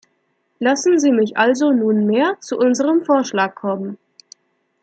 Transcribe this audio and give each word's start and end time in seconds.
Lassen 0.57 0.97
Sie 0.97 1.11
mich 1.11 1.37
also 1.37 1.71
nunmehr 1.71 2.35
zu 2.39 2.57
unserem 2.57 3.03
Vorschlag 3.05 3.53
kommen. 3.53 3.99